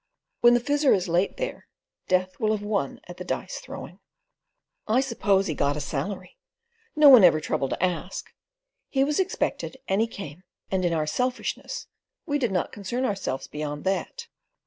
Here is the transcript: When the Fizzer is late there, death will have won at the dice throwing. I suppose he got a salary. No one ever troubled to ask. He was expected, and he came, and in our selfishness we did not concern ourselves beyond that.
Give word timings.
When 0.39 0.55
the 0.55 0.59
Fizzer 0.59 0.91
is 0.95 1.07
late 1.07 1.37
there, 1.37 1.67
death 2.07 2.39
will 2.39 2.53
have 2.57 2.65
won 2.65 3.01
at 3.07 3.17
the 3.17 3.23
dice 3.23 3.59
throwing. 3.61 3.99
I 4.87 4.99
suppose 4.99 5.45
he 5.45 5.53
got 5.53 5.77
a 5.77 5.79
salary. 5.79 6.39
No 6.95 7.07
one 7.07 7.23
ever 7.23 7.39
troubled 7.39 7.69
to 7.69 7.83
ask. 7.83 8.33
He 8.89 9.03
was 9.03 9.19
expected, 9.19 9.77
and 9.87 10.01
he 10.01 10.07
came, 10.07 10.41
and 10.71 10.83
in 10.83 10.93
our 10.93 11.05
selfishness 11.05 11.85
we 12.25 12.39
did 12.39 12.51
not 12.51 12.71
concern 12.71 13.05
ourselves 13.05 13.45
beyond 13.47 13.83
that. 13.83 14.25